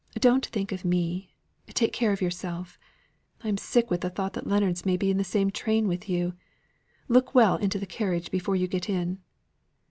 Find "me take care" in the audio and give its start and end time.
0.83-2.11